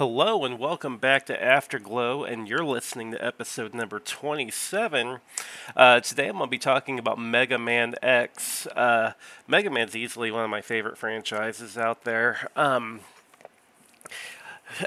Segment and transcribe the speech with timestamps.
[0.00, 5.18] Hello and welcome back to Afterglow, and you're listening to episode number 27.
[5.76, 8.66] Uh, today I'm going to be talking about Mega Man X.
[8.68, 9.12] Uh,
[9.46, 12.48] Mega Man's easily one of my favorite franchises out there.
[12.56, 13.00] Um,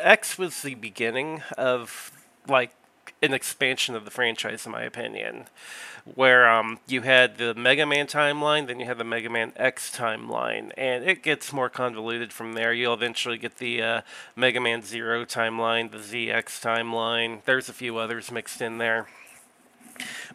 [0.01, 2.11] X was the beginning of
[2.47, 2.71] like
[3.23, 5.45] an expansion of the franchise, in my opinion,
[6.03, 9.95] where um, you had the Mega Man timeline, then you had the Mega Man X
[9.95, 12.73] timeline, and it gets more convoluted from there.
[12.73, 14.01] You'll eventually get the uh,
[14.35, 17.43] Mega Man Zero timeline, the ZX timeline.
[17.45, 19.07] There's a few others mixed in there.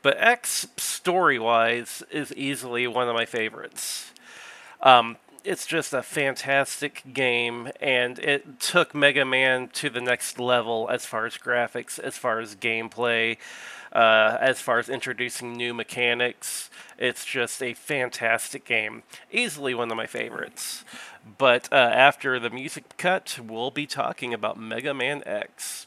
[0.02, 4.12] But X, story wise, is easily one of my favorites.
[4.80, 5.16] Um,
[5.48, 11.06] it's just a fantastic game, and it took Mega Man to the next level as
[11.06, 13.38] far as graphics, as far as gameplay,
[13.90, 16.68] uh, as far as introducing new mechanics.
[16.98, 19.04] It's just a fantastic game.
[19.32, 20.84] Easily one of my favorites.
[21.38, 25.86] But uh, after the music cut, we'll be talking about Mega Man X.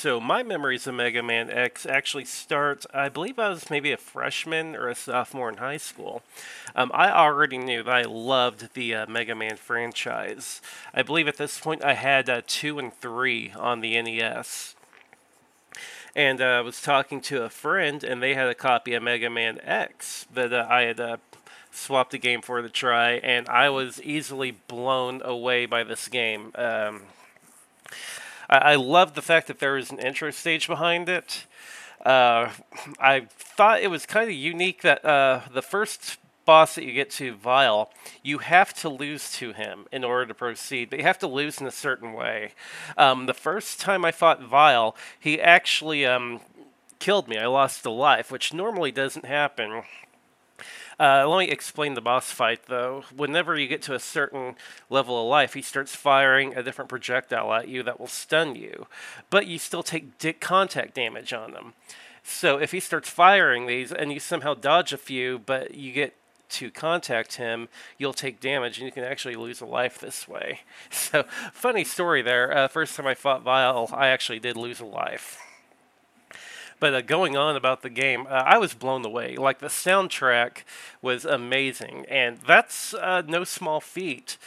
[0.00, 3.98] so my memories of Mega Man X actually start, I believe I was maybe a
[3.98, 6.22] freshman or a sophomore in high school.
[6.74, 10.62] Um, I already knew that I loved the uh, Mega Man franchise.
[10.94, 14.74] I believe at this point I had uh, 2 and 3 on the NES.
[16.16, 19.28] And uh, I was talking to a friend, and they had a copy of Mega
[19.28, 21.18] Man X that uh, I had uh,
[21.70, 26.52] swapped the game for to try, and I was easily blown away by this game.
[26.54, 27.02] Um,
[28.50, 31.46] I, I love the fact that there is an intro stage behind it.
[32.04, 32.50] Uh,
[32.98, 37.10] I thought it was kind of unique that uh, the first boss that you get
[37.10, 37.90] to, Vile,
[38.22, 41.60] you have to lose to him in order to proceed, but you have to lose
[41.60, 42.52] in a certain way.
[42.96, 46.40] Um, the first time I fought Vile, he actually um,
[46.98, 47.38] killed me.
[47.38, 49.82] I lost a life, which normally doesn't happen.
[51.00, 53.04] Uh, let me explain the boss fight, though.
[53.16, 54.54] Whenever you get to a certain
[54.90, 58.86] level of life, he starts firing a different projectile at you that will stun you,
[59.30, 61.72] but you still take di- contact damage on them.
[62.22, 66.14] So if he starts firing these and you somehow dodge a few, but you get
[66.50, 70.60] to contact him, you'll take damage and you can actually lose a life this way.
[70.90, 72.54] So, funny story there.
[72.54, 75.40] Uh, first time I fought Vile, I actually did lose a life.
[76.80, 79.36] But uh, going on about the game, uh, I was blown away.
[79.36, 80.64] Like the soundtrack
[81.02, 84.38] was amazing, and that's uh, no small feat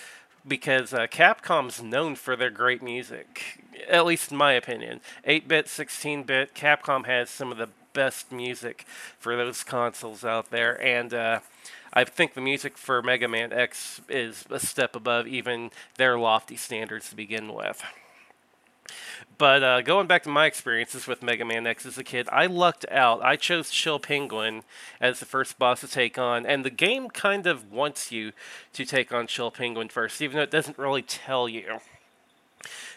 [0.45, 4.99] because uh, Capcom's known for their great music, at least in my opinion.
[5.23, 8.85] 8 bit, 16 bit, Capcom has some of the best music
[9.19, 11.39] for those consoles out there, and uh,
[11.93, 16.57] I think the music for Mega Man X is a step above even their lofty
[16.57, 17.83] standards to begin with.
[19.37, 22.45] But uh, going back to my experiences with Mega Man X as a kid, I
[22.45, 23.21] lucked out.
[23.23, 24.63] I chose Chill Penguin
[25.01, 28.31] as the first boss to take on, and the game kind of wants you
[28.73, 31.79] to take on Chill Penguin first, even though it doesn't really tell you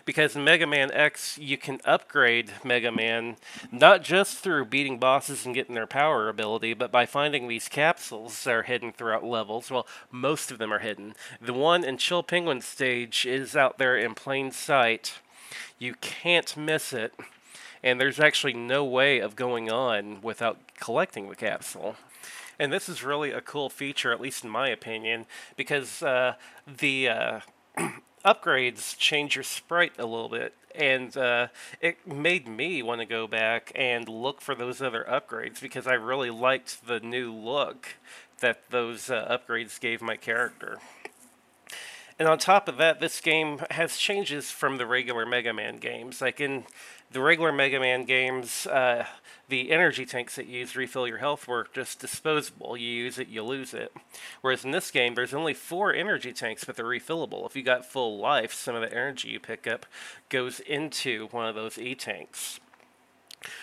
[0.07, 3.37] because in Mega Man X you can upgrade Mega Man
[3.71, 8.45] not just through beating bosses and getting their power ability, but by finding these capsules
[8.45, 9.71] that are hidden throughout levels.
[9.71, 11.15] Well, most of them are hidden.
[11.41, 15.19] The one in Chill Penguin stage is out there in plain sight.
[15.79, 17.15] You can't miss it,
[17.83, 21.97] and there's actually no way of going on without collecting the capsule.
[22.59, 25.27] And this is really a cool feature, at least in my opinion,
[25.57, 26.35] because uh,
[26.67, 27.41] the uh,
[28.25, 31.49] upgrades change your sprite a little bit, and uh,
[31.81, 35.95] it made me want to go back and look for those other upgrades because I
[35.95, 37.97] really liked the new look
[38.41, 40.79] that those uh, upgrades gave my character.
[42.19, 46.23] And on top of that, this game has changes from the regular Mega Man games.
[46.23, 46.65] Like in
[47.13, 49.05] the regular Mega Man games, uh,
[49.49, 52.75] the energy tanks that you use to refill your health were just disposable.
[52.75, 53.93] You use it, you lose it.
[54.41, 57.45] Whereas in this game, there's only four energy tanks, but they're refillable.
[57.45, 59.85] If you got full life, some of the energy you pick up
[60.31, 62.61] goes into one of those E tanks.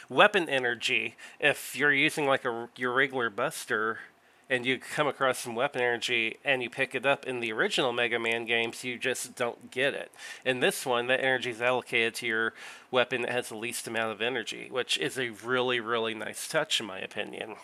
[0.10, 4.00] Weapon energy, if you're using like a your regular buster,
[4.50, 7.94] and you come across some weapon energy and you pick it up in the original
[7.94, 10.12] Mega Man games, you just don't get it.
[10.46, 12.54] In this one, that energy is allocated to your
[12.92, 16.80] weapon that has the least amount of energy, which is a really, really nice touch,
[16.80, 17.56] in my opinion.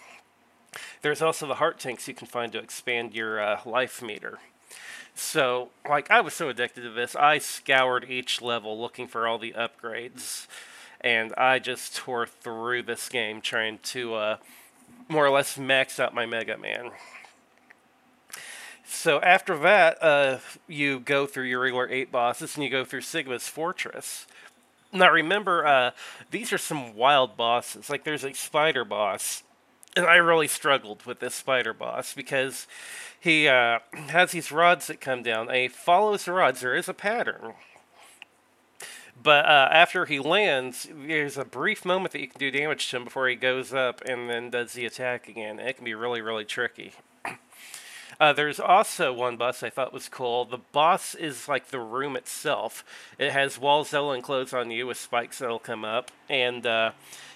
[1.01, 4.39] There's also the heart tanks you can find to expand your uh, life meter.
[5.15, 9.37] So, like, I was so addicted to this, I scoured each level looking for all
[9.37, 10.47] the upgrades,
[11.01, 14.37] and I just tore through this game trying to uh,
[15.07, 16.91] more or less maxed out my Mega Man.
[18.86, 23.01] So after that, uh, you go through your regular eight bosses and you go through
[23.01, 24.25] Sigma's Fortress.
[24.91, 25.91] Now remember, uh,
[26.31, 27.89] these are some wild bosses.
[27.89, 29.44] Like there's a spider boss,
[29.95, 32.65] and I really struggled with this spider boss because
[33.19, 35.53] he uh, has these rods that come down.
[35.53, 36.62] He follows the rods.
[36.62, 37.53] There is a pattern.
[39.21, 42.98] But uh, after he lands, there's a brief moment that you can do damage to
[42.98, 45.60] him before he goes up and then does the attack again.
[45.60, 46.94] It can be really, really tricky.
[48.19, 50.44] Uh, there's also one boss I thought was cool.
[50.44, 52.83] The boss is like the room itself.
[53.18, 56.92] It has walls that'll enclose on you with spikes that'll come up, and uh,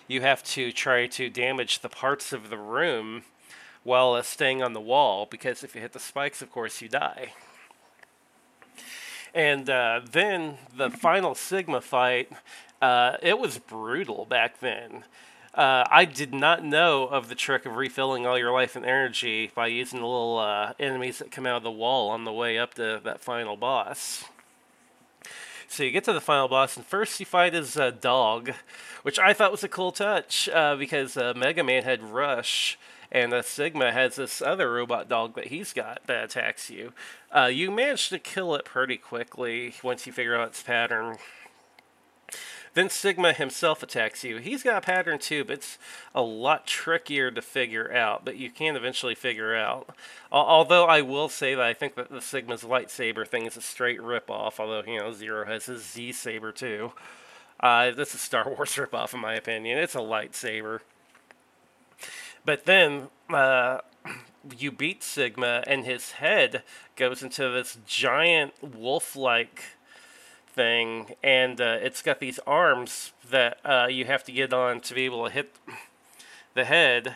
[0.09, 3.24] you have to try to damage the parts of the room
[3.83, 6.89] while uh, staying on the wall, because if you hit the spikes, of course, you
[6.89, 7.31] die.
[9.33, 12.31] And uh, then the final Sigma fight,
[12.81, 15.03] uh, it was brutal back then.
[15.56, 19.51] Uh, I did not know of the trick of refilling all your life and energy
[19.53, 22.57] by using the little uh, enemies that come out of the wall on the way
[22.57, 24.25] up to that final boss.
[25.68, 28.51] So you get to the final boss, and first you fight as a dog,
[29.01, 32.77] which I thought was a cool touch uh, because uh, Mega Man had Rush,
[33.13, 36.93] and the Sigma has this other robot dog that he's got that attacks you.
[37.32, 41.17] Uh, you manage to kill it pretty quickly once you figure out its pattern.
[42.74, 44.38] Then Sigma himself attacks you.
[44.38, 45.77] He's got a pattern too, but it's
[46.15, 49.96] a lot trickier to figure out, but you can eventually figure out.
[50.32, 54.00] Although I will say that I think that the Sigma's lightsaber thing is a straight
[54.00, 56.93] ripoff, although, you know, Zero has his Z saber too.
[57.60, 59.77] Uh, this is Star Wars ripoff, in my opinion.
[59.77, 60.79] It's a lightsaber.
[62.45, 63.79] But then uh,
[64.57, 66.63] you beat Sigma, and his head
[66.95, 69.62] goes into this giant wolf-like
[70.47, 74.93] thing, and uh, it's got these arms that uh, you have to get on to
[74.93, 75.55] be able to hit
[76.53, 77.15] the head,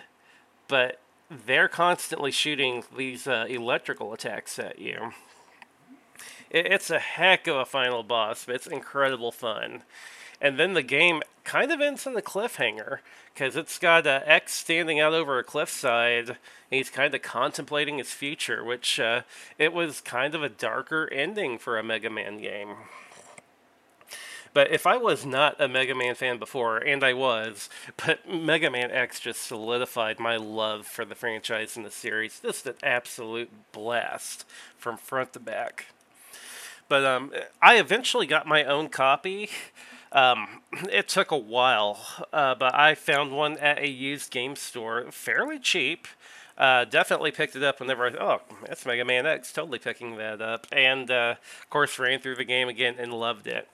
[0.68, 5.12] but they're constantly shooting these uh, electrical attacks at you.
[6.50, 9.84] it's a heck of a final boss, but it's incredible fun.
[10.40, 13.00] And then the game kind of ends in a cliffhanger
[13.34, 16.30] because it's got uh, X standing out over a cliffside.
[16.30, 16.38] And
[16.70, 19.22] he's kind of contemplating his future, which uh,
[19.58, 22.76] it was kind of a darker ending for a Mega Man game.
[24.54, 28.72] But if I was not a Mega Man fan before, and I was, but Mega
[28.72, 32.40] Man X just solidified my love for the franchise and the series.
[32.40, 35.88] Just an absolute blast from front to back.
[36.90, 39.50] But um, I eventually got my own copy
[40.12, 40.62] um,
[40.92, 42.00] it took a while,
[42.32, 46.08] uh, but I found one at a used game store, fairly cheap.
[46.58, 50.42] Uh, definitely picked it up whenever I oh that's Mega Man X, totally picking that
[50.42, 53.70] up, and uh, of course ran through the game again and loved it.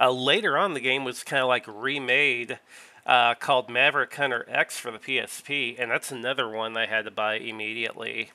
[0.00, 2.58] Uh, later on, the game was kind of like remade,
[3.04, 7.10] uh, called Maverick Hunter X for the PSP, and that's another one I had to
[7.10, 8.30] buy immediately.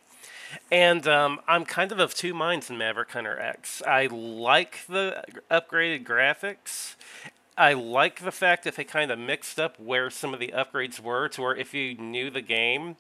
[0.72, 3.82] And um, I'm kind of of two minds in Maverick Hunter X.
[3.86, 6.96] I like the upgraded graphics,
[7.62, 11.00] I like the fact that they kind of mixed up where some of the upgrades
[11.00, 12.96] were to where if you knew the game,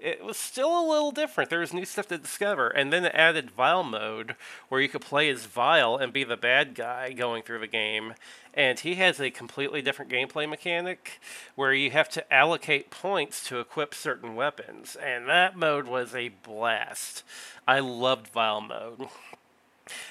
[0.00, 1.48] it was still a little different.
[1.48, 2.66] There was new stuff to discover.
[2.66, 4.34] And then it added Vile mode
[4.68, 8.14] where you could play as Vile and be the bad guy going through the game.
[8.52, 11.20] And he has a completely different gameplay mechanic
[11.54, 14.96] where you have to allocate points to equip certain weapons.
[14.96, 17.22] And that mode was a blast.
[17.64, 19.06] I loved Vile mode.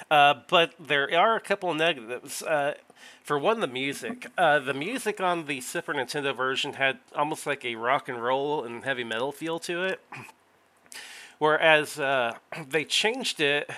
[0.10, 2.42] Uh, but there are a couple of negatives.
[2.42, 2.76] Uh,
[3.24, 4.28] for one, the music.
[4.38, 8.64] Uh, the music on the Super Nintendo version had almost like a rock and roll
[8.64, 10.02] and heavy metal feel to it.
[11.38, 12.38] Whereas uh,
[12.70, 13.70] they changed it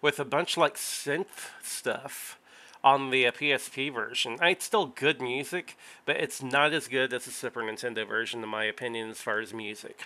[0.00, 2.38] with a bunch like synth stuff
[2.84, 4.36] on the uh, PSP version.
[4.40, 8.42] I it's still good music, but it's not as good as the Super Nintendo version,
[8.42, 10.02] in my opinion, as far as music.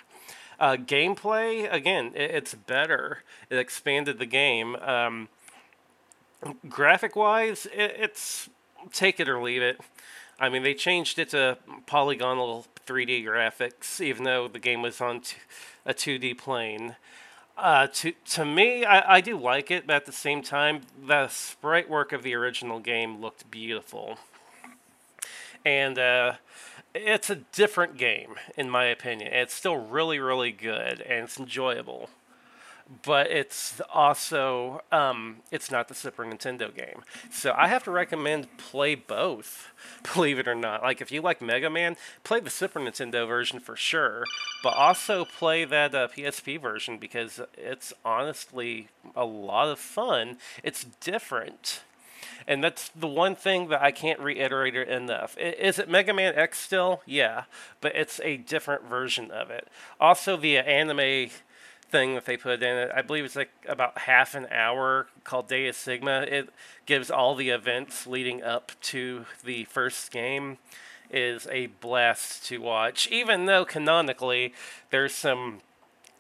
[0.59, 3.23] Uh, gameplay, again, it, it's better.
[3.51, 4.77] It expanded the game.
[4.77, 5.29] Um,
[6.69, 8.49] graphic wise, it, it's
[8.93, 9.81] take it or leave it.
[10.39, 15.21] I mean, they changed it to polygonal 3D graphics, even though the game was on
[15.21, 15.37] t-
[15.85, 16.97] a 2D plane.
[17.57, 21.29] Uh, to to me, I, I do like it, but at the same time, the
[21.29, 24.19] sprite work of the original game looked beautiful.
[25.65, 26.35] And uh,
[26.97, 29.33] it's a different game, in my opinion.
[29.33, 32.11] It's still really, really good, and it's enjoyable
[33.05, 37.03] but it's also um, it's not the Super Nintendo game.
[37.31, 39.73] So I have to recommend play both.
[40.15, 43.61] Believe it or not, like if you like Mega Man, play the Super Nintendo version
[43.61, 44.25] for sure,
[44.63, 50.39] but also play that uh, PSP version because it's honestly a lot of fun.
[50.63, 51.81] It's different.
[52.47, 55.37] And that's the one thing that I can't reiterate enough.
[55.39, 57.03] Is it Mega Man X still?
[57.07, 57.45] Yeah,
[57.81, 59.69] but it's a different version of it.
[60.01, 61.31] Also, the anime
[61.89, 62.91] thing that they put in it.
[62.95, 66.23] I believe it's like about half an hour called Day of Sigma.
[66.23, 66.51] It
[66.85, 70.59] gives all the events leading up to the first game.
[71.09, 74.53] Is a blast to watch, even though canonically
[74.91, 75.61] there's some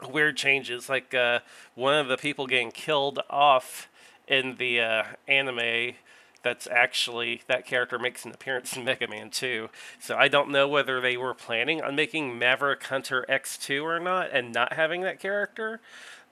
[0.08, 0.88] weird changes.
[0.88, 1.40] Like uh,
[1.74, 3.88] one of the people getting killed off
[4.28, 5.94] in the uh, anime
[6.46, 9.68] that's actually that character makes an appearance in Mega Man 2.
[9.98, 14.30] So I don't know whether they were planning on making Maverick Hunter X2 or not
[14.32, 15.80] and not having that character,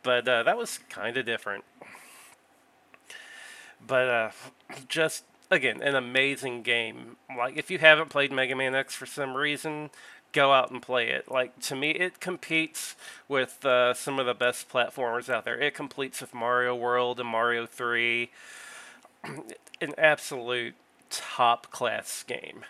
[0.04, 1.64] but uh, that was kind of different.
[3.84, 4.30] But uh,
[4.88, 7.16] just again, an amazing game.
[7.36, 9.90] Like if you haven't played Mega Man X for some reason,
[10.30, 11.28] go out and play it.
[11.28, 12.94] Like to me, it competes
[13.26, 15.60] with uh, some of the best platformers out there.
[15.60, 18.30] It competes with Mario World and Mario Three
[19.80, 20.74] an absolute
[21.10, 22.64] top class game.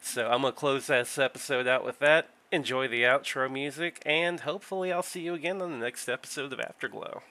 [0.00, 2.28] So I'm going to close this episode out with that.
[2.52, 6.60] Enjoy the outro music, and hopefully, I'll see you again on the next episode of
[6.60, 7.22] Afterglow.